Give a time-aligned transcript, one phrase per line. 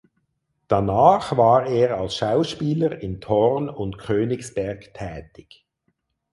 [0.67, 5.67] Danach war er als Schauspieler in Thorn und Königsberg tätig.